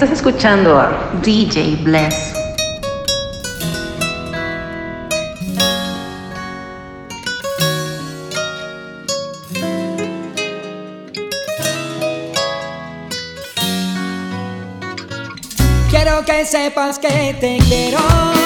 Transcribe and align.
Estás 0.00 0.12
escuchando 0.12 0.78
a 0.78 1.10
DJ 1.24 1.74
Bless. 1.82 2.32
Quiero 15.90 16.24
que 16.24 16.44
sepas 16.46 17.00
que 17.00 17.36
te 17.40 17.58
quiero. 17.68 18.37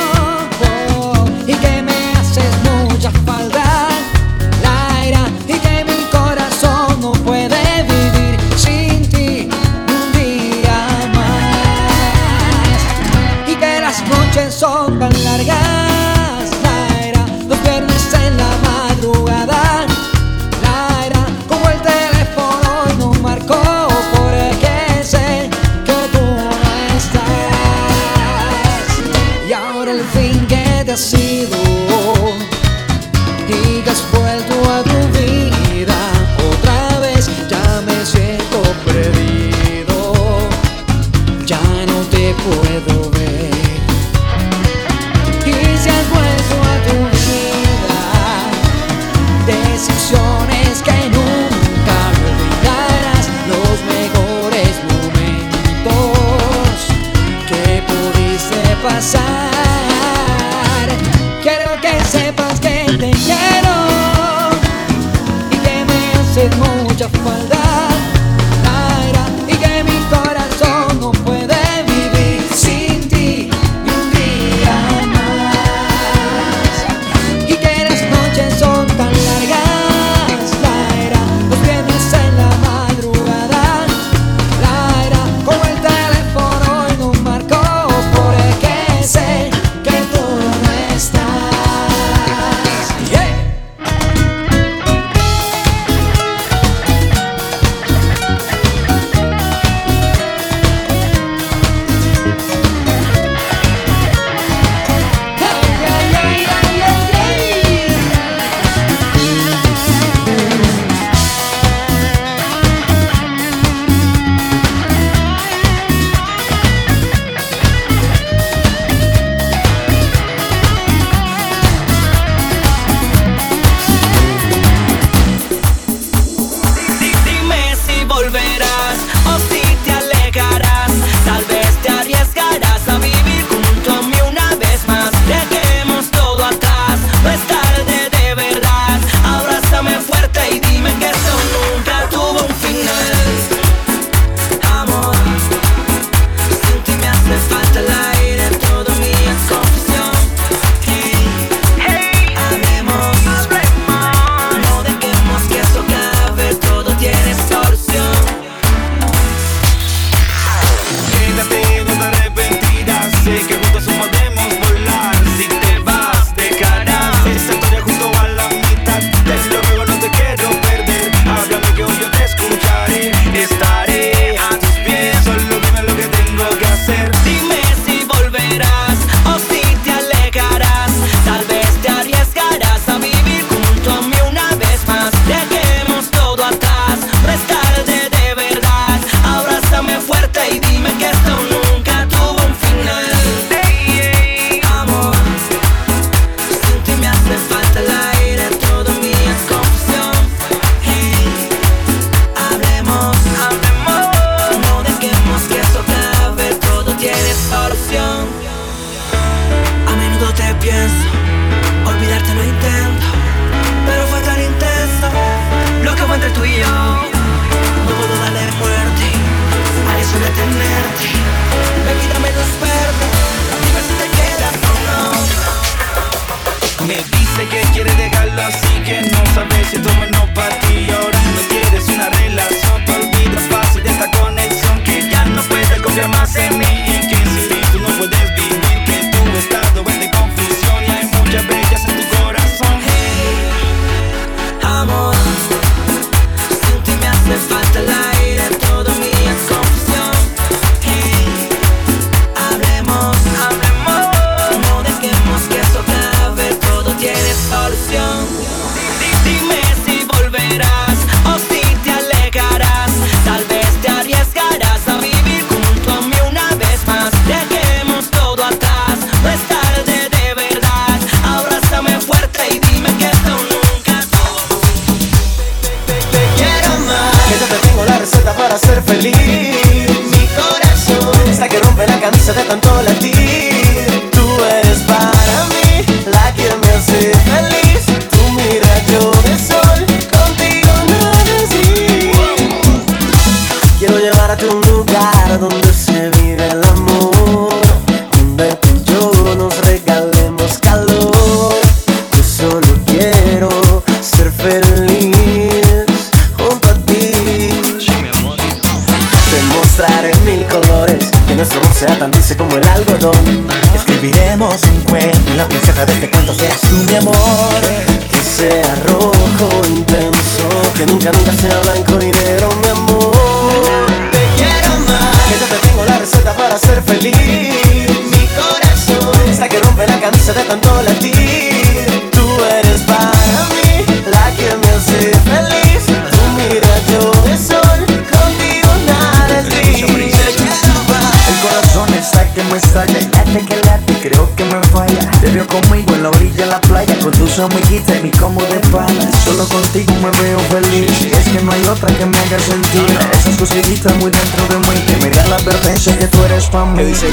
advertencia 355.43 355.99
que 355.99 356.07
tú 356.07 356.23
eres 356.25 356.47
pa' 356.47 356.65
mí. 356.65 356.85
Dice? 356.85 357.11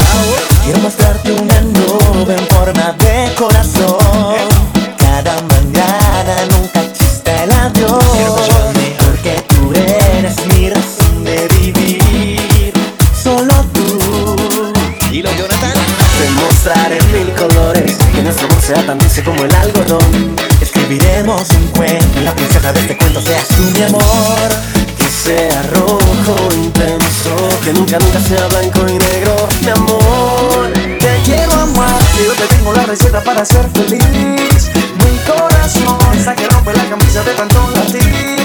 Quiero 0.64 0.80
mostrarte 0.80 1.32
una 1.32 1.62
nube 1.62 2.36
en 2.36 2.48
forma 2.48 2.96
de 3.00 3.34
corazón. 3.36 3.98
Cada 4.98 5.36
mañana 5.42 6.36
nunca 6.52 6.84
existe 6.84 7.44
el 7.44 7.52
adiós. 7.52 8.04
Porque 9.06 9.44
tú 9.48 9.72
eres 9.74 10.36
mi 10.54 10.70
razón 10.70 11.24
de 11.24 11.48
vivir. 11.60 12.74
Solo 13.24 13.54
tú. 13.74 14.36
Y 15.12 15.22
lo 15.22 15.32
Jonathan. 15.32 15.74
Te 16.20 16.30
mostraré 16.42 17.02
mil 17.14 17.34
colores. 17.34 17.98
Que 18.14 18.22
nuestro 18.22 18.48
amor 18.48 18.62
sea 18.62 18.86
tan 18.86 18.98
dulce 19.00 19.24
como 19.24 19.44
el 19.44 19.56
algodón. 19.56 20.36
Escribiremos 20.62 21.50
un 21.52 21.68
cuento. 21.70 22.22
La 22.22 22.36
princesa 22.36 22.72
de 22.74 22.80
este 22.82 22.98
cuento 22.98 23.22
seas 23.22 23.48
tú, 23.48 23.64
mi 23.74 23.84
amor. 23.84 24.50
Que 24.98 25.10
sea 25.10 25.64
rojo 25.74 25.89
que 27.70 27.80
nunca, 27.80 28.00
nunca 28.00 28.20
sea 28.22 28.48
blanco 28.48 28.80
y 28.88 28.98
negro, 28.98 29.36
mi 29.62 29.70
amor. 29.70 30.74
Te 31.00 31.22
quiero 31.24 31.52
amar, 31.54 32.02
y 32.20 32.26
yo 32.26 32.34
te 32.34 32.48
tengo 32.56 32.74
la 32.74 32.86
receta 32.86 33.24
para 33.24 33.46
ser 33.46 33.68
feliz. 33.74 34.72
Mi 35.04 35.18
corazón, 35.32 35.98
hasta 36.12 36.36
que 36.36 36.48
rompe 36.48 36.74
la 36.74 36.90
camisa 36.90 37.24
de 37.24 37.34
tanto 37.34 37.70
latir. 37.76 38.38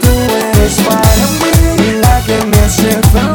Tú 0.00 0.10
eres 0.34 0.74
para 0.88 1.26
mí 1.38 2.00
la 2.00 2.22
que 2.24 2.46
me 2.46 2.58
hace 2.60 3.00
feliz. 3.12 3.31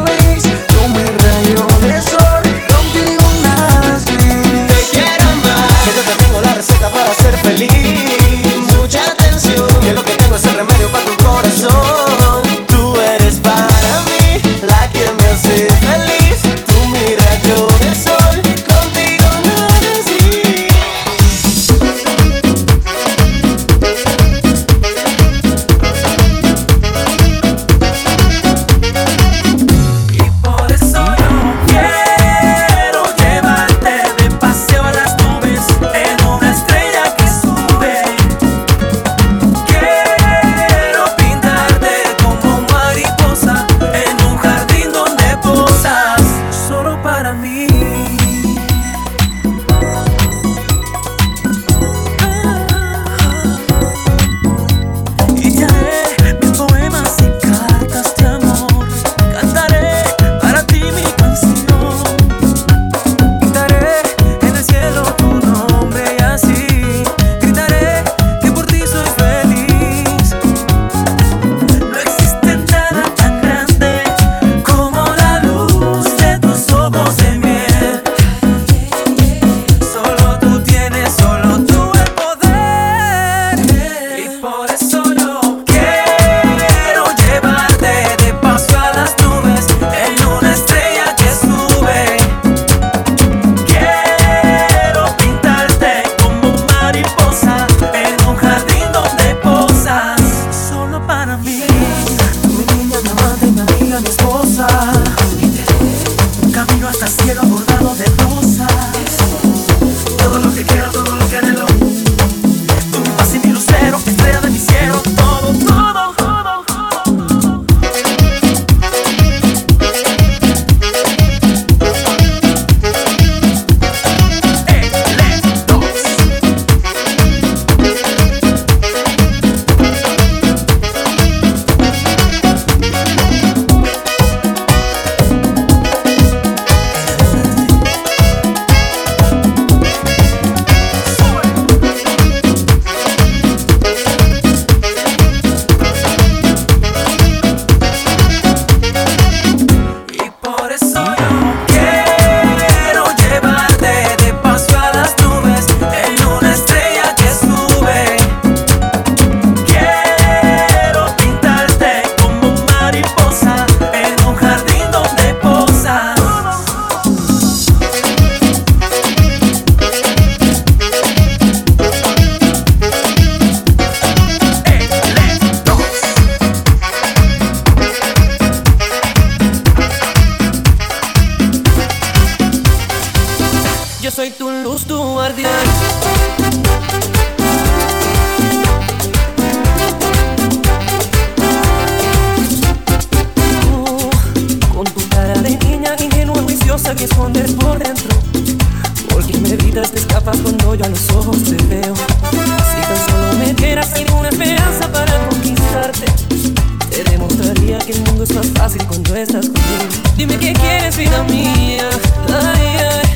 que 207.88 207.94
el 207.94 208.02
mundo 208.02 208.24
es 208.24 208.34
más 208.34 208.46
fácil 208.48 208.84
cuando 208.86 209.16
estás 209.16 209.46
conmigo. 209.46 209.84
Dime 210.14 210.36
qué 210.38 210.52
quieres, 210.52 210.94
vida 210.94 211.22
mía. 211.22 211.88
Ay, 212.28 212.66
ay. 212.76 213.08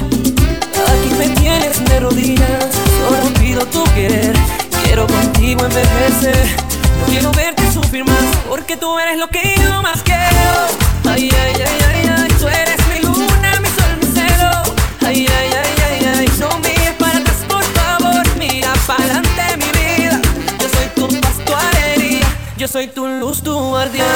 Aquí 0.92 1.14
me 1.18 1.28
tienes 1.40 1.84
de 1.84 2.00
rodillas, 2.00 2.70
solo 3.06 3.34
pido 3.34 3.66
tu 3.66 3.84
querer. 3.92 4.34
Quiero 4.82 5.06
contigo 5.06 5.66
envejecer. 5.66 6.46
No 7.00 7.06
quiero 7.06 7.30
verte 7.32 7.70
sufrir 7.70 8.06
más, 8.06 8.24
porque 8.48 8.78
tú 8.78 8.98
eres 8.98 9.18
lo 9.18 9.28
que 9.28 9.54
yo 9.62 9.82
más 9.82 10.02
quiero. 10.02 10.50
Ay, 11.04 11.28
ay, 11.30 11.54
ay, 11.54 11.94
ay. 11.94 12.01
soy 22.72 22.86
tu 22.86 23.06
luz, 23.06 23.42
tu 23.42 23.52
guardián. 23.52 24.06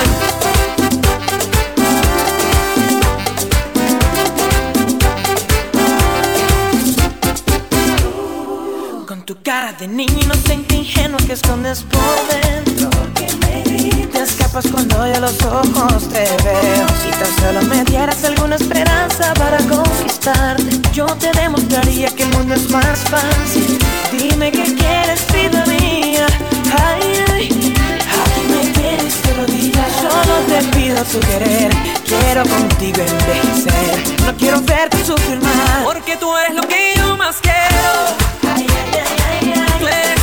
Con 9.07 9.27
tu 9.27 9.37
cara 9.43 9.75
de 9.75 9.87
niño 9.87 10.19
inocente, 10.23 10.75
ingenua 10.75 11.19
que 11.27 11.35
escondes 11.35 11.83
por 11.83 12.01
dentro. 12.33 12.89
Te 14.13 14.23
escapas 14.23 14.67
cuando 14.73 15.07
ya 15.07 15.21
los 15.21 15.39
ojos 15.43 16.09
te 16.09 16.25
veo. 16.43 16.87
Si 17.03 17.11
tan 17.11 17.33
solo 17.43 17.61
me 17.69 17.85
dieras 17.85 18.25
alguna 18.25 18.57
esperanza 18.57 19.35
para 19.35 19.59
conquistarte, 19.69 20.81
yo 20.95 21.05
te 21.05 21.31
demostraría 21.33 22.09
que 22.09 22.23
el 22.23 22.31
mundo 22.31 22.55
es 22.55 22.71
más 22.71 23.01
fácil. 23.01 23.79
Dime 24.19 24.51
qué 24.51 24.65
quieres, 24.75 25.27
vida 25.31 25.63
mía. 25.67 26.27
Ay, 26.73 27.25
ay. 27.35 27.76
Solo 29.27 30.35
te 30.49 30.63
pido 30.77 31.03
tu 31.05 31.21
querer, 31.21 31.71
quiero 32.05 32.43
contigo 32.43 33.01
envejecer. 33.01 34.21
No 34.25 34.37
quiero 34.37 34.61
verte 34.63 35.05
sufrir 35.05 35.41
más, 35.41 35.85
porque 35.85 36.17
tú 36.17 36.35
eres 36.37 36.55
lo 36.55 36.63
que 36.63 36.95
yo 36.97 37.17
más 37.17 37.37
quiero. 37.41 37.57
Tú 39.79 39.87
eres 39.87 40.16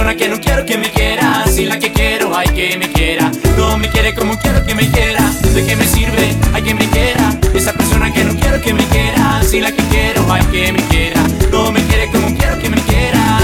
persona 0.00 0.16
que 0.16 0.28
no 0.30 0.40
quiero 0.40 0.64
que 0.64 0.78
me 0.78 0.90
quiera. 0.90 1.44
Si 1.46 1.66
la 1.66 1.78
que 1.78 1.92
quiero, 1.92 2.34
hay 2.34 2.48
que 2.48 2.78
me 2.78 2.90
quiera. 2.90 3.30
No 3.58 3.76
me 3.76 3.86
quiere 3.88 4.14
como 4.14 4.38
quiero 4.38 4.64
que 4.64 4.74
me 4.74 4.88
quiera. 4.90 5.30
¿De 5.54 5.66
qué 5.66 5.76
me 5.76 5.84
sirve? 5.84 6.34
Hay 6.54 6.62
que 6.62 6.74
me 6.74 6.88
quiera. 6.88 7.38
Esa 7.52 7.74
persona 7.74 8.10
que 8.10 8.24
no 8.24 8.34
quiero 8.34 8.62
que 8.62 8.72
me 8.72 8.82
quiera. 8.86 9.42
Si 9.42 9.60
la 9.60 9.72
que 9.72 9.82
quiero, 9.90 10.32
hay 10.32 10.42
que 10.46 10.72
me 10.72 10.82
quiera. 10.84 11.20
No 11.52 11.70
me 11.70 11.82
quiere 11.82 12.10
como 12.10 12.34
quiero 12.34 12.58
que 12.58 12.70
me 12.70 12.80
quiera. 12.80 13.38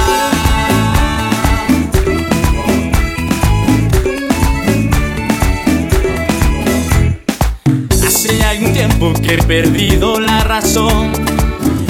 Hace 8.06 8.42
algún 8.44 8.72
tiempo 8.72 9.12
que 9.22 9.34
he 9.34 9.42
perdido 9.42 10.20
la 10.20 10.42
razón. 10.42 11.12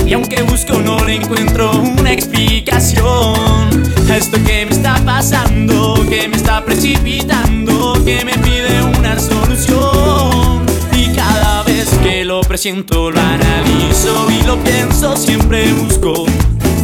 Y 0.05 0.13
aunque 0.13 0.43
busco 0.43 0.81
no 0.81 1.05
le 1.05 1.17
encuentro 1.17 1.71
una 1.73 2.13
explicación 2.13 3.16
esto 4.27 4.43
que 4.45 4.67
me 4.67 4.73
está 4.73 4.97
pasando, 5.05 6.05
que 6.09 6.27
me 6.27 6.37
está 6.37 6.65
precipitando, 6.65 7.93
que 8.05 8.25
me 8.25 8.33
pide 8.39 8.83
una 8.99 9.17
solución. 9.21 10.67
Y 10.93 11.15
cada 11.15 11.63
vez 11.63 11.89
que 12.03 12.25
lo 12.25 12.41
presiento 12.41 13.13
lo 13.13 13.21
analizo 13.21 14.27
y 14.29 14.45
lo 14.45 14.57
pienso, 14.65 15.17
siempre 15.17 15.73
busco 15.75 16.27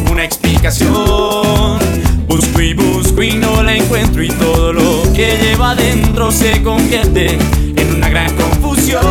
una 0.09 0.23
explicación. 0.23 1.79
Busco 2.27 2.61
y 2.61 2.73
busco 2.73 3.21
y 3.21 3.33
no 3.33 3.61
la 3.61 3.75
encuentro 3.75 4.23
y 4.23 4.29
todo 4.29 4.71
lo 4.71 5.03
que 5.13 5.37
lleva 5.37 5.71
adentro 5.71 6.31
se 6.31 6.63
convierte 6.63 7.37
en 7.75 7.95
una 7.95 8.07
gran 8.07 8.33
confusión. 8.37 9.01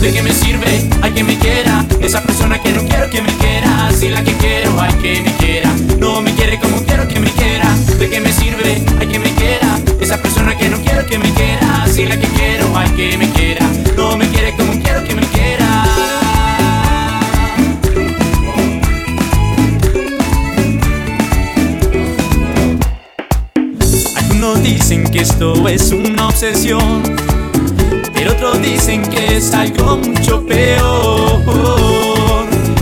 ¿De 0.00 0.12
qué 0.12 0.20
me 0.22 0.32
sirve? 0.32 0.90
Hay 1.00 1.12
que 1.12 1.24
me 1.24 1.38
quiera 1.38 1.84
Esa 2.00 2.22
persona 2.34 2.60
que 2.60 2.72
no 2.72 2.82
quiero 2.82 3.08
que 3.10 3.22
me 3.22 3.32
quiera. 3.34 3.92
Si 3.92 4.08
la 4.08 4.24
que 4.24 4.32
quiero 4.32 4.80
hay 4.80 4.92
que 4.94 5.22
me 5.22 5.32
quiera. 5.36 5.70
No 6.00 6.20
me 6.20 6.32
quiere 6.32 6.58
como 6.58 6.78
quiero 6.84 7.06
que 7.06 7.20
me 7.20 7.30
quiera. 7.30 7.72
¿De 7.96 8.10
qué 8.10 8.18
me 8.18 8.32
sirve? 8.32 8.82
Hay 8.98 9.06
que 9.06 9.20
me 9.20 9.30
quiera. 9.34 9.78
Esa 10.00 10.20
persona 10.20 10.56
que 10.56 10.68
no 10.68 10.78
quiero 10.78 11.06
que 11.06 11.16
me 11.16 11.30
quiera. 11.30 11.86
Si 11.86 12.04
la 12.06 12.18
que 12.18 12.26
quiero 12.26 12.76
hay 12.76 12.90
que 12.90 13.16
me 13.18 13.30
quiera. 13.30 13.64
No 13.96 14.16
me 14.16 14.26
quiere 14.30 14.52
como 14.56 14.72
quiero 14.82 15.04
que 15.04 15.14
me 15.14 15.22
quiera. 15.28 15.84
Algunos 24.16 24.60
dicen 24.60 25.04
que 25.04 25.20
esto 25.20 25.68
es 25.68 25.92
una 25.92 26.26
obsesión 26.26 27.02
pero 28.14 28.32
otros 28.32 28.62
dicen 28.62 29.02
que 29.02 29.36
es 29.36 29.52
algo 29.52 29.98
mucho 29.98 30.46
peor. 30.46 31.83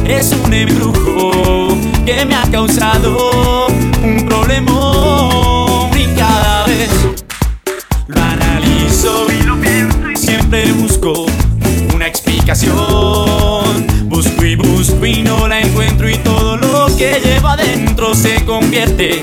Es 0.06 0.32
un 0.32 0.52
embrujo 0.52 1.76
que 2.04 2.25
me 2.26 2.35
ha 2.35 2.42
causado 2.50 3.68
un 4.02 4.26
problema 4.26 4.73
y 5.97 6.06
cada 6.16 6.66
vez 6.66 6.90
lo 8.09 8.21
analizo 8.21 9.26
y 9.32 9.42
lo 9.42 9.61
pienso 9.61 10.11
y 10.11 10.16
siempre 10.16 10.73
busco 10.73 11.26
una 11.94 12.06
explicación. 12.06 13.87
Busco 14.09 14.44
y 14.44 14.56
busco 14.56 15.06
y 15.06 15.23
no 15.23 15.49
la 15.49 15.61
encuentro 15.61 16.09
y 16.11 16.16
todo 16.18 16.56
lo 16.56 16.87
que 16.97 17.21
lleva 17.25 17.52
adentro 17.52 18.14
se 18.14 18.44
convierte 18.44 19.23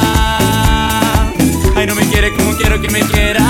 quiero 2.71 2.81
que 2.81 2.89
me 2.89 3.01
quiera 3.01 3.40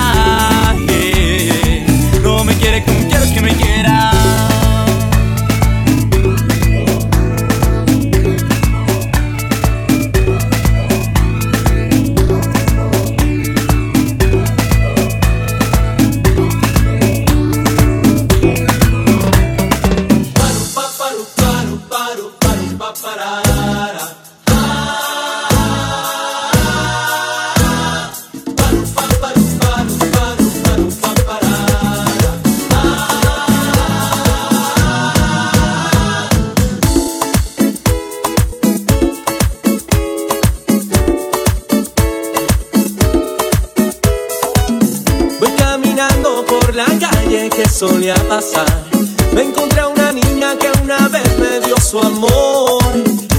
Me 49.35 49.43
encontré 49.43 49.81
a 49.81 49.87
una 49.87 50.11
niña 50.11 50.57
que 50.57 50.71
una 50.81 51.07
vez 51.09 51.37
me 51.37 51.59
dio 51.63 51.77
su 51.77 51.99
amor. 51.99 52.81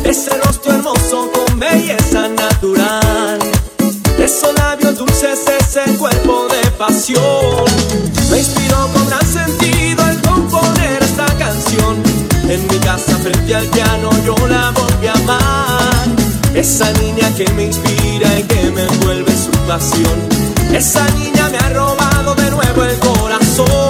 Ese 0.04 0.30
rostro 0.44 0.74
hermoso 0.74 1.28
con 1.32 1.58
belleza 1.58 2.28
natural. 2.28 3.40
Esos 4.16 4.54
labios 4.54 4.96
dulces, 4.98 5.40
ese 5.58 5.96
cuerpo 5.96 6.46
de 6.52 6.70
pasión. 6.78 7.64
Me 8.30 8.38
inspiró 8.38 8.88
con 8.92 9.08
gran 9.08 9.26
sentido 9.26 10.08
el 10.08 10.22
componer 10.22 11.02
esta 11.02 11.26
canción. 11.36 12.00
En 12.48 12.64
mi 12.68 12.78
casa 12.78 13.18
frente 13.18 13.56
al 13.56 13.66
piano 13.66 14.10
yo 14.24 14.36
la 14.46 14.70
volví 14.70 15.08
a 15.08 15.14
amar. 15.14 16.06
Esa 16.54 16.92
niña 16.92 17.28
que 17.36 17.50
me 17.54 17.64
inspira 17.64 18.38
y 18.38 18.44
que 18.44 18.70
me 18.70 18.84
envuelve 18.84 19.32
su 19.32 19.50
pasión. 19.66 20.28
Esa 20.72 21.04
niña 21.16 21.48
me 21.48 21.58
ha 21.58 21.68
robado 21.70 22.36
de 22.36 22.50
nuevo 22.52 22.84
el 22.84 22.96
corazón. 23.00 23.81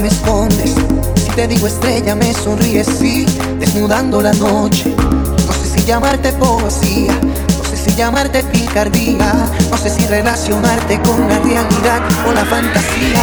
me 0.00 0.08
escondes. 0.08 0.74
Si 1.16 1.30
te 1.32 1.46
digo 1.46 1.66
estrella, 1.66 2.14
me 2.14 2.32
sonríes, 2.32 2.86
sí, 2.86 3.26
desnudando 3.58 4.22
la 4.22 4.32
noche. 4.34 4.94
No 4.96 5.52
sé 5.52 5.78
si 5.78 5.84
llamarte 5.84 6.32
poesía, 6.32 7.12
no 7.22 7.64
sé 7.64 7.76
si 7.76 7.94
llamarte 7.94 8.42
picardía, 8.44 9.34
no 9.70 9.76
sé 9.76 9.90
si 9.90 10.06
relacionarte 10.06 11.00
con 11.02 11.28
la 11.28 11.38
realidad 11.40 12.00
o 12.26 12.32
la 12.32 12.44
fantasía. 12.44 13.20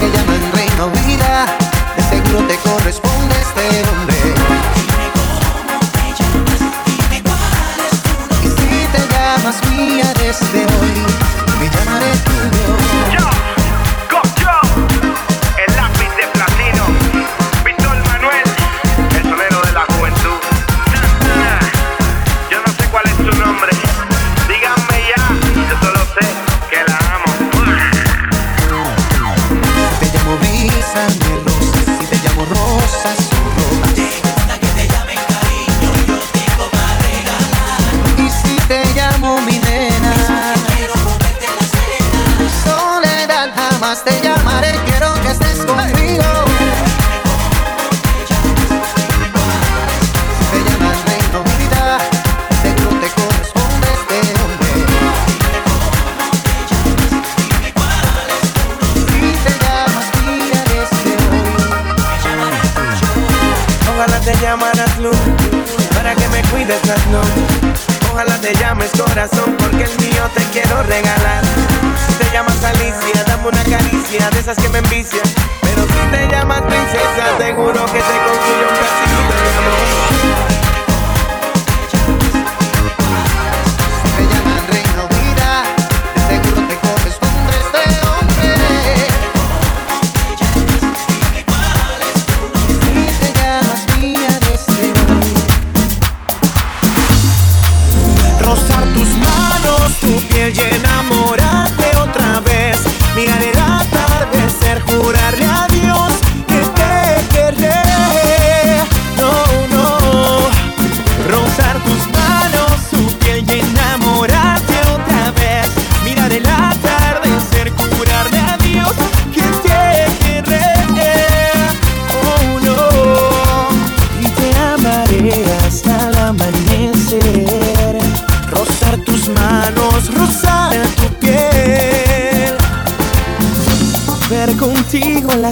Te 0.00 0.10
llaman 0.10 0.52
reina 0.54 0.84
o 0.86 0.90
vida, 1.06 1.46
de 1.96 2.02
seguro 2.02 2.46
te 2.46 2.56
corresponde 2.56 3.34
este 3.40 3.82
nombre. 3.90 4.16
Dime 4.74 5.06
cuál 7.22 7.80
es 7.86 8.02
tu 8.02 8.12
nombre. 8.20 8.44
Y 8.44 8.48
si 8.48 8.86
te 8.92 9.00
llamas 9.14 9.56
mía 9.70 10.12
desde 10.18 10.61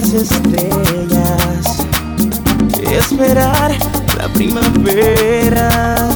estrellas 0.05 1.81
esperar 2.91 3.73
la 4.17 4.29
primavera. 4.29 6.09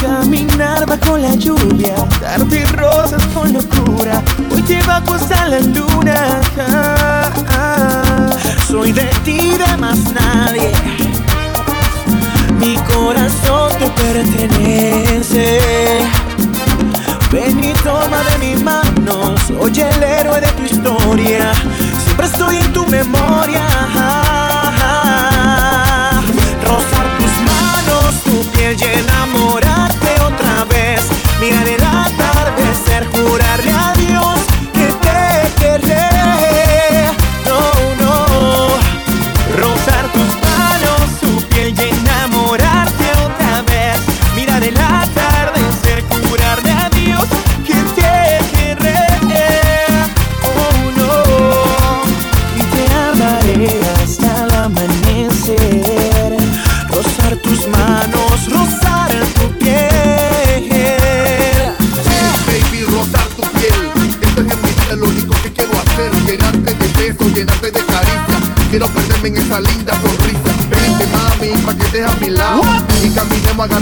Caminar 0.00 0.86
bajo 0.86 1.18
la 1.18 1.34
lluvia, 1.34 1.94
darte 2.20 2.64
rosas 2.66 3.22
con 3.34 3.52
locura, 3.52 4.22
hoy 4.52 4.62
te 4.62 4.80
vamos 4.82 5.30
a 5.30 5.48
la 5.48 5.60
luna. 5.60 6.40
Soy 8.68 8.92
de 8.92 9.10
ti, 9.24 9.56
de 9.56 9.76
más 9.78 9.98
nadie. 10.12 10.72
Mi 12.58 12.76
corazón 12.94 13.72
te 13.78 13.90
pertenece. 14.02 15.60
Ven 17.30 17.64
y 17.64 17.72
toma 17.82 18.22
de 18.30 18.38
mis 18.38 18.62
manos, 18.62 19.40
oye 19.58 19.88
el 19.88 20.02
héroe 20.02 20.40
de 20.40 20.46
tu 20.52 20.62
historia 20.62 20.93
Estoy 22.34 22.56
en 22.56 22.72
tu 22.72 22.84
memoria. 22.86 23.73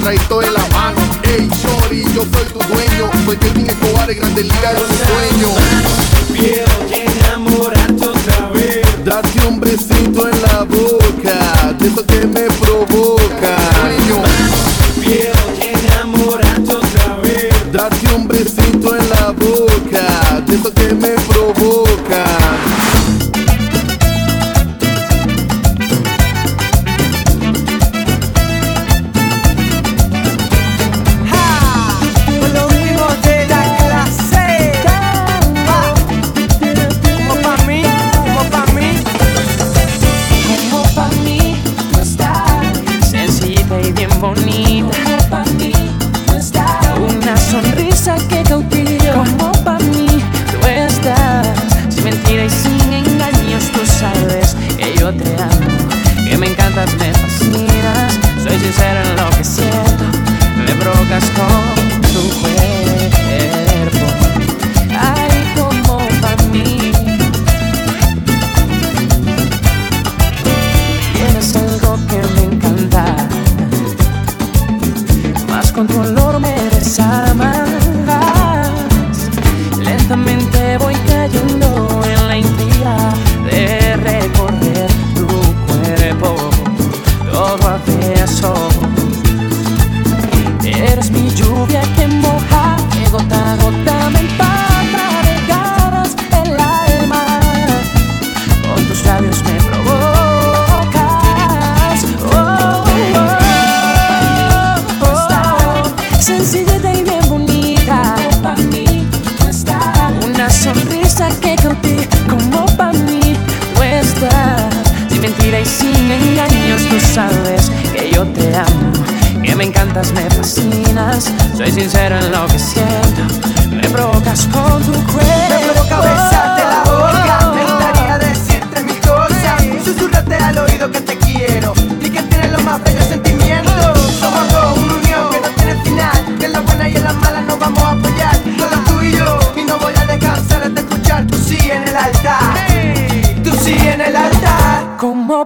Agarradito 0.02 0.40
de 0.40 0.50
la 0.50 0.66
mano. 0.68 1.00
Ey, 1.22 1.48
shorty, 1.48 2.02
yo 2.14 2.22
soy 2.32 2.44
tu 2.52 2.58
dueño. 2.58 3.10
Soy 3.24 3.36
Kevin 3.36 3.66
Escobar, 3.68 4.10
el 4.10 4.16
grande 4.16 4.42
liga 4.42 4.74
de 4.74 4.80
tu 4.80 4.94
sueño. 4.94 5.48
Quiero 6.34 6.72
enamorarte 6.90 8.04
otra 8.04 8.48
vez. 8.50 9.04
Date 9.04 9.46
un 9.46 9.60
besito 9.60 10.28
en 10.28 10.42
la 10.42 10.64
boca. 10.64 11.74
De 11.78 11.88
eso 11.88 12.06
que 12.06 12.26
me 12.26 12.48
provoca. 12.60 13.56
Quiero 15.04 15.40
enamorarte 15.60 16.72
otra 16.72 17.16
vez. 17.22 17.72
Date 17.72 18.14
un 18.14 18.28
besito 18.28 18.96
en 18.96 19.08
la 19.08 19.32
boca. 19.32 19.71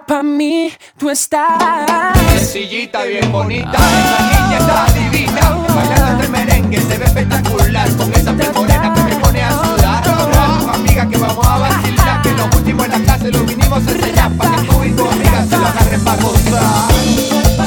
Pa' 0.04 0.22
mí 0.22 0.72
tú 0.98 1.10
estás. 1.10 2.16
Sencillita, 2.36 3.04
bien 3.04 3.30
bonita, 3.30 3.70
esa 3.72 4.18
niña 4.26 4.58
está 4.58 4.86
divina. 4.92 5.40
Bailando 5.74 6.12
entre 6.12 6.28
merengue 6.28 6.80
se 6.80 6.98
ve 6.98 7.04
espectacular. 7.04 7.88
Con 7.96 8.12
esa 8.12 8.32
piel 8.34 8.52
que 8.52 9.02
me 9.02 9.16
pone 9.16 9.42
a 9.42 9.50
sudar. 9.52 10.02
Vamos, 10.34 10.74
amiga, 10.74 11.08
que 11.08 11.18
vamos 11.18 11.46
a 11.46 11.58
vacilar. 11.58 12.22
Que 12.22 12.32
lo 12.32 12.44
último 12.44 12.84
en 12.84 12.90
la 12.90 12.98
clase 13.00 13.30
lo 13.30 13.40
vinimos 13.44 13.86
a 13.86 13.90
enseñar. 13.90 14.32
Pa' 14.36 14.50
que 14.56 14.66
tú 14.66 14.84
y 14.84 14.90
tu 14.92 15.08
amiga 15.08 15.46
se 15.48 15.56
lo 15.56 15.66
agarren 15.66 16.04
pa' 16.04 16.16
gozar. 16.16 16.92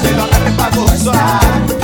Se 0.01 0.11
lo 0.11 0.23
agarren 0.23 0.57
pa' 0.57 0.69
gozar. 0.75 1.78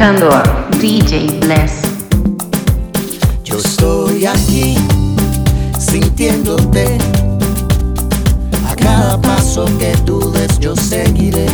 A 0.00 0.68
DJ 0.80 1.40
Bless. 1.40 1.82
Yo 3.42 3.58
estoy 3.58 4.26
aquí 4.26 4.76
sintiéndote. 5.76 6.98
A 8.68 8.76
cada 8.76 9.20
paso 9.20 9.64
que 9.80 9.96
tú 10.06 10.30
des 10.30 10.56
yo 10.60 10.76
seguiré. 10.76 11.46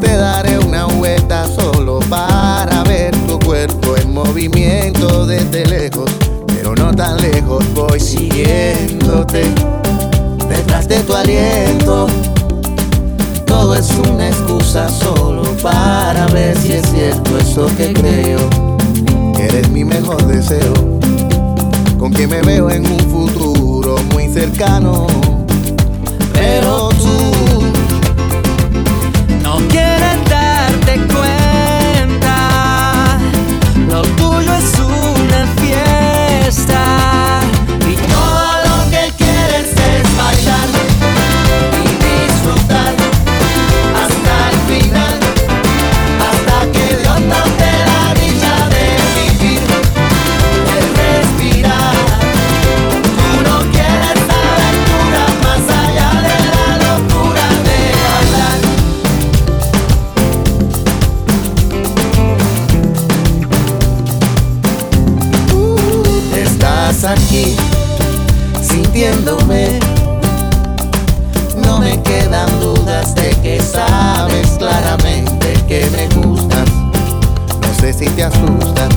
Te 0.00 0.16
daré 0.16 0.58
una 0.58 0.86
vuelta 0.86 1.46
solo 1.46 2.00
para 2.10 2.82
ver 2.82 3.14
tu 3.28 3.38
cuerpo 3.38 3.96
en 3.96 4.12
movimiento 4.12 5.26
desde 5.26 5.66
lejos. 5.66 6.10
Pero 6.48 6.74
no 6.74 6.92
tan 6.92 7.18
lejos 7.18 7.64
voy 7.72 8.00
siguiéndote. 8.00 9.44
Detrás 10.48 10.88
de 10.88 10.98
tu 11.04 11.14
aliento 11.14 12.08
es 13.72 13.90
una 14.10 14.28
excusa 14.28 14.88
solo 14.90 15.42
para 15.62 16.26
ver 16.26 16.54
si 16.58 16.72
es 16.72 16.86
cierto 16.90 17.38
eso 17.38 17.66
que 17.78 17.94
creo. 17.94 18.40
Eres 19.38 19.70
mi 19.70 19.84
mejor 19.84 20.22
deseo, 20.26 20.74
con 21.98 22.12
quien 22.12 22.28
me 22.28 22.42
veo 22.42 22.68
en 22.70 22.84
un 22.86 22.98
futuro 22.98 23.96
muy 24.12 24.28
cercano. 24.28 25.06
Pero 26.34 26.90
tú 26.90 27.33
no 71.66 71.78
me 71.78 72.02
quedan 72.02 72.48
dudas 72.60 73.14
de 73.14 73.30
que 73.42 73.60
sabes 73.60 74.56
claramente 74.58 75.54
que 75.66 75.88
me 75.90 76.08
gustas. 76.20 76.68
No 77.60 77.80
sé 77.80 77.92
si 77.92 78.06
te 78.10 78.24
asusta 78.24 78.88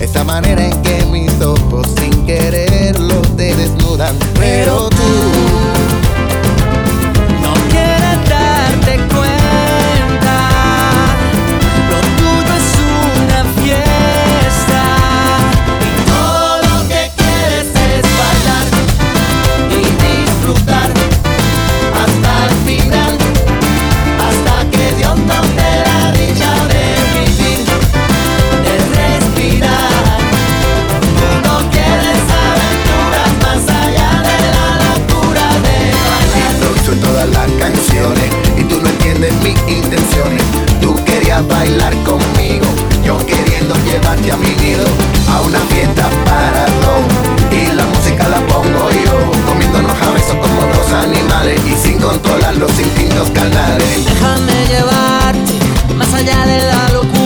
esa 0.00 0.24
manera 0.24 0.64
en 0.66 0.82
que 0.82 1.04
mis 1.06 1.40
ojos 1.40 1.86
sin 1.98 2.26
quererlo 2.26 3.20
te 3.36 3.54
desnudan, 3.54 4.16
pero 4.38 4.88
tú 4.88 6.19
bailar 41.60 41.94
conmigo. 42.04 42.66
Yo 43.04 43.18
queriendo 43.26 43.74
llevarte 43.84 44.32
a 44.32 44.36
mi 44.38 44.52
nido, 44.62 44.86
a 45.28 45.42
una 45.42 45.60
fiesta 45.72 46.08
para 46.24 46.64
dos. 46.84 47.04
Y 47.52 47.62
la 47.78 47.84
música 47.84 48.26
la 48.28 48.40
pongo 48.46 48.84
yo, 49.04 49.16
comiéndonos 49.46 49.96
a 50.00 50.10
besos 50.10 50.36
como 50.44 50.60
dos 50.74 50.90
animales 51.06 51.60
y 51.66 51.74
sin 51.84 51.98
controlar 51.98 52.56
los 52.56 52.72
instintos 52.78 53.28
carnales. 53.30 54.04
Déjame 54.06 54.56
llevarte 54.72 55.54
más 55.96 56.14
allá 56.14 56.46
de 56.46 56.58
la 56.72 56.88
locura 56.94 57.19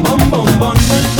mi 0.00 0.08
bombón 0.08 0.58
bombón 0.58 1.19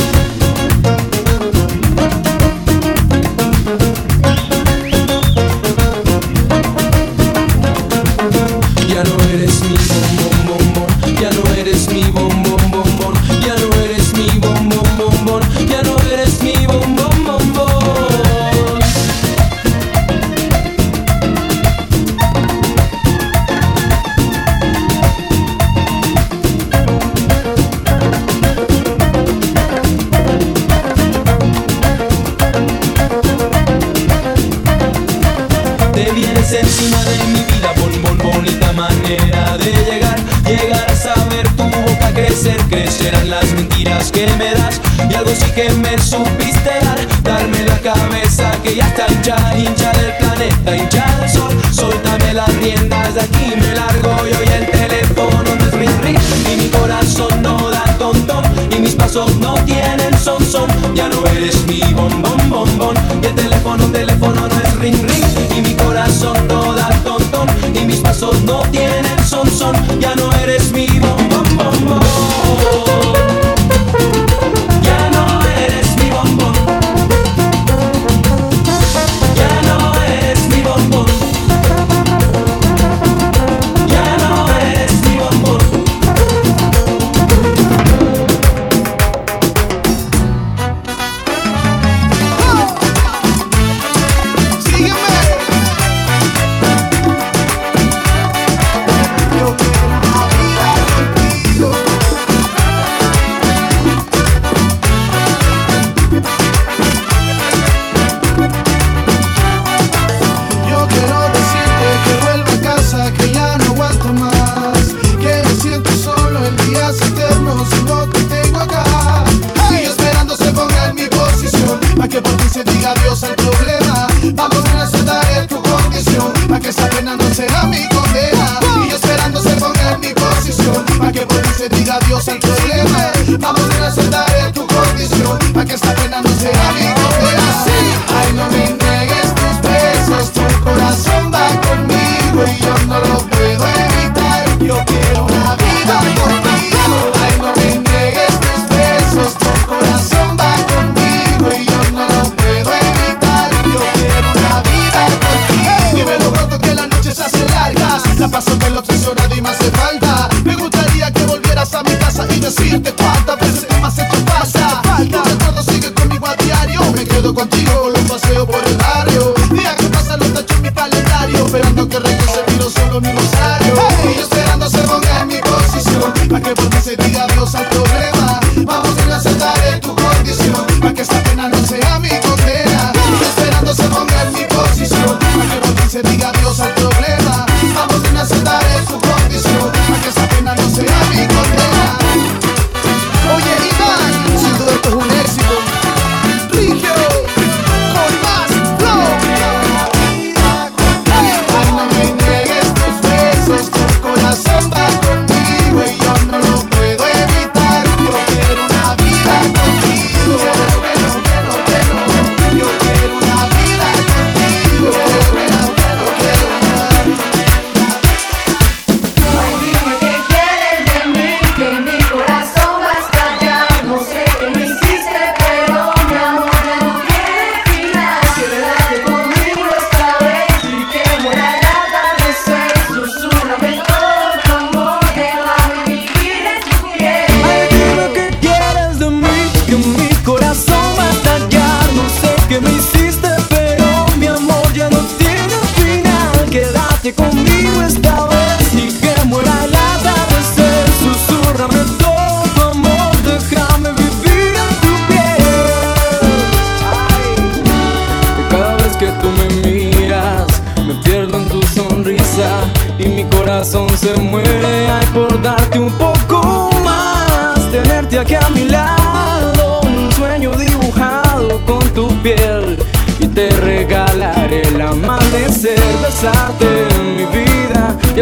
y 61.71 61.93
bombón. 61.93 62.30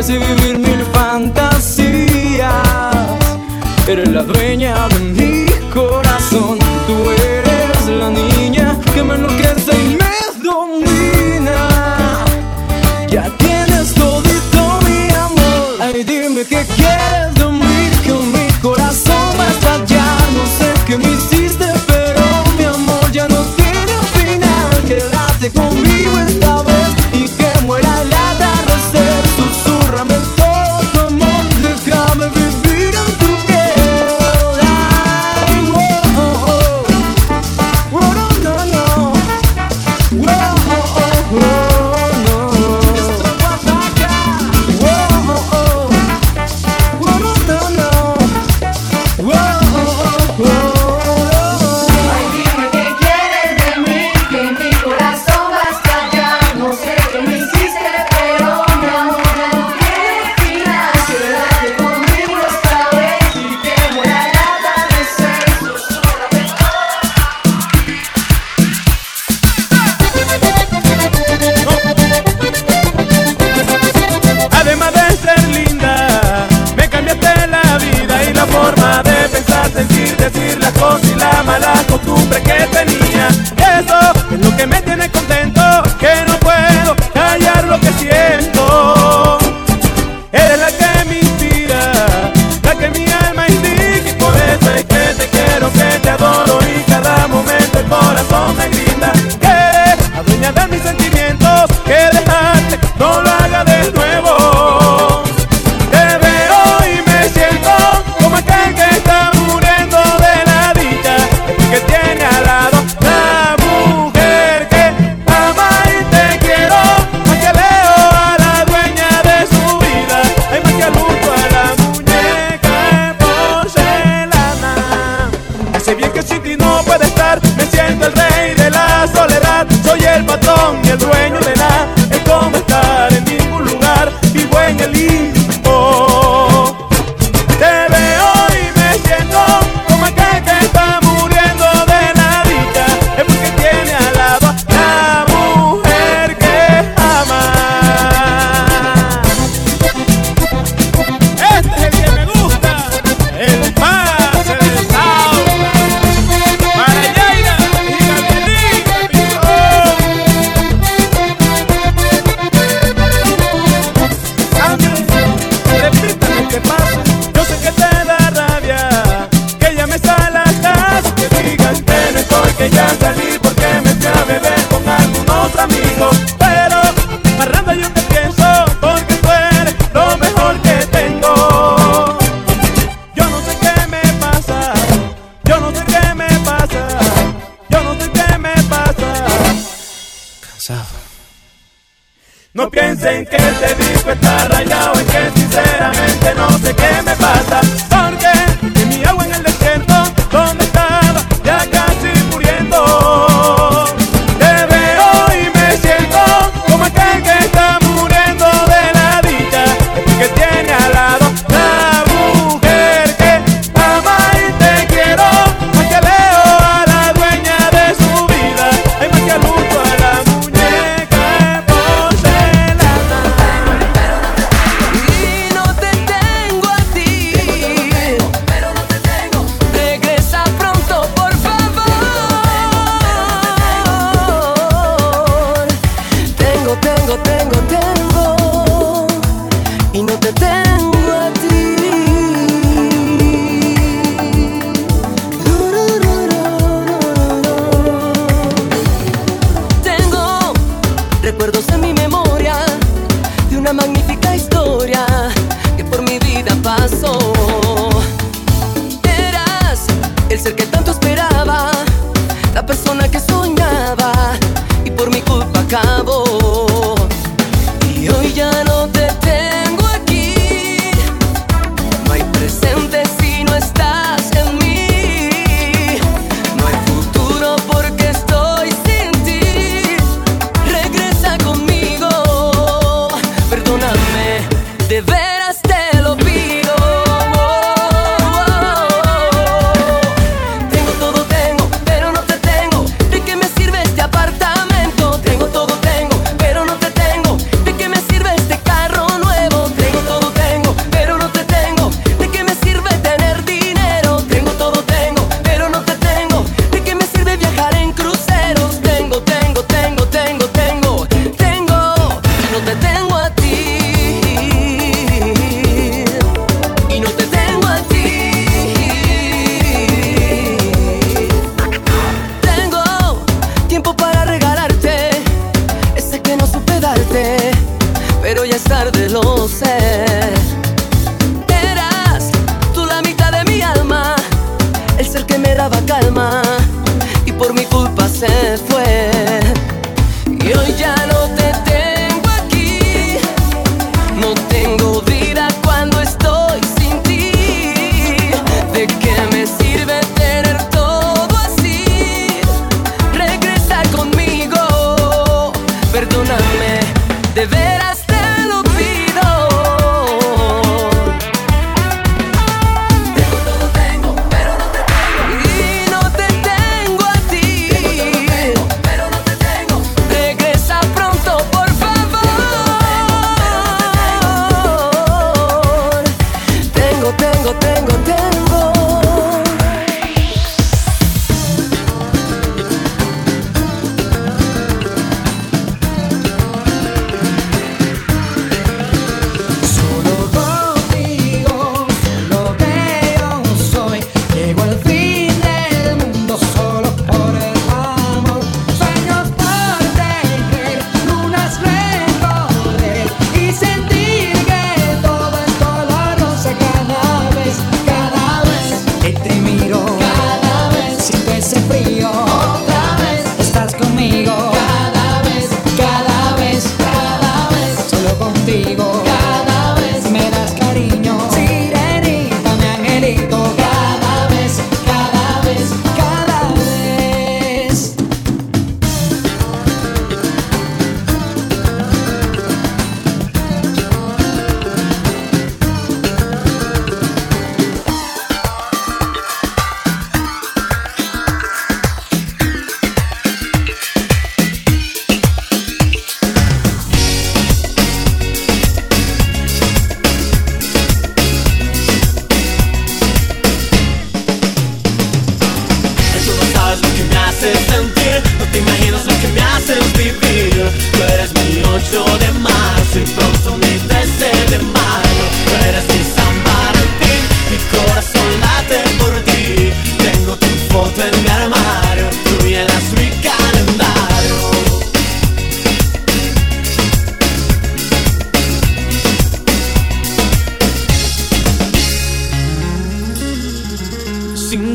y 0.08 0.18
vivir 0.18 0.58
mil 0.60 0.82
fantasías. 0.94 2.54
Eres 3.86 4.08
la 4.08 4.24
dueña 4.24 4.88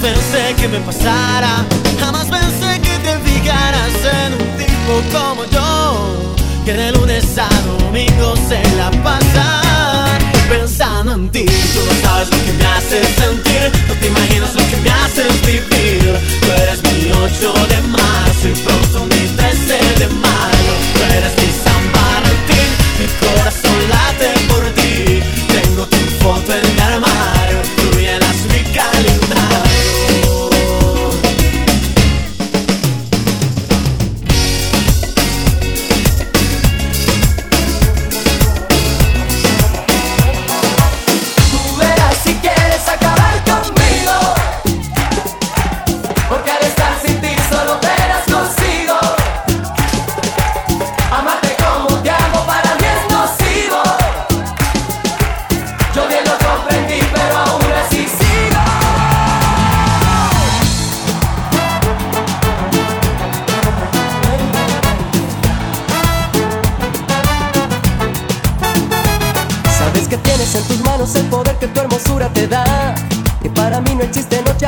Pensé 0.00 0.54
que 0.56 0.68
me 0.68 0.78
pasara, 0.80 1.64
jamás 1.98 2.26
pensé 2.26 2.80
que 2.80 2.98
te 2.98 3.18
fijaras 3.24 3.94
en 4.24 4.32
un 4.34 4.56
tipo 4.56 5.18
como 5.18 5.44
yo, 5.46 6.34
que 6.64 6.72
de 6.72 6.92
lunes 6.92 7.24
a 7.38 7.48
domingo 7.66 8.34
se 8.48 8.62
la 8.76 8.90
pasa 9.02 9.62
pensando 10.48 11.14
en 11.14 11.28
ti. 11.30 11.44
Tú 11.44 11.80
no 11.86 11.94
sabes 12.02 12.30
lo 12.30 12.36
que 12.44 12.52
me 12.52 12.66
haces 12.66 13.06
sentir, 13.16 13.72
no 13.88 13.94
te 13.94 14.06
imaginas 14.06 14.54
lo 14.54 14.62
que 14.70 14.76
me 14.76 14.90
haces 14.90 15.40
vivir. 15.46 16.18
Tú 16.40 16.52
eres 16.52 16.82
mi 16.82 17.10
8 17.10 17.54
de 17.68 17.80
marzo 17.88 18.48
y 18.48 18.54
pronto 18.64 19.06
mi 19.06 19.36
13 19.36 19.78
de 20.00 20.08
mayo. 20.08 20.72
Tú 20.94 21.02
eres 21.16 21.32
mi 21.40 21.48
San 21.64 21.82
Valentín, 21.96 22.70
mi 22.98 23.06
corazón 23.26 23.78
late 23.88 24.30
por 24.48 24.64
ti. 24.78 25.22
Tengo 25.48 25.86
tu 25.86 25.96
foto 26.22 26.52
en 26.54 26.74
mi 26.74 26.80
armario, 26.80 27.05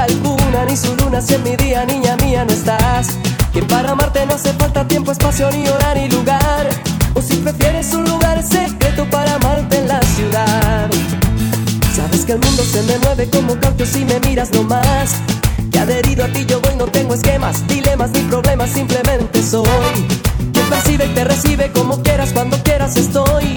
alguna, 0.03 0.65
ni 0.65 0.77
su 0.77 0.95
luna 0.97 1.21
si 1.21 1.35
en 1.35 1.43
mi 1.43 1.57
día, 1.57 1.85
niña 1.85 2.17
mía, 2.17 2.45
no 2.45 2.53
estás. 2.53 3.09
Que 3.53 3.63
para 3.63 3.93
amarte 3.93 4.25
no 4.27 4.35
hace 4.35 4.53
falta 4.55 4.87
tiempo, 4.87 5.13
espacio, 5.13 5.51
ni 5.51 5.67
hora, 5.69 5.95
ni 5.95 6.09
lugar. 6.09 6.69
O 7.15 7.23
si 7.23 7.37
prefieres 7.37 7.93
un 7.95 8.05
lugar 8.05 8.43
secreto 8.43 9.05
para 9.11 9.35
amarte 9.35 9.79
en 9.79 9.89
la 9.89 10.01
ciudad. 10.03 10.91
Sabes 11.95 12.25
que 12.25 12.33
el 12.33 12.39
mundo 12.39 12.63
se 12.63 12.83
me 12.83 12.99
mueve 12.99 13.29
como 13.29 13.59
caucho 13.59 13.85
si 13.85 14.05
me 14.05 14.21
miras 14.21 14.51
nomás. 14.53 15.17
Que 15.73 15.79
adherido 15.79 16.25
a 16.25 16.29
ti 16.29 16.47
yo 16.47 16.61
voy, 16.61 16.77
no 16.77 16.87
tengo 16.87 17.15
esquemas, 17.15 17.67
dilemas 17.67 18.11
ni 18.11 18.21
problemas, 18.21 18.71
simplemente 18.71 19.43
soy. 19.43 19.67
Que 20.53 20.61
percibe 20.61 21.07
y 21.07 21.15
te 21.15 21.25
recibe 21.25 21.73
como 21.73 22.03
quieras, 22.03 22.33
cuando 22.33 22.57
quieras 22.63 22.97
estoy. 22.97 23.57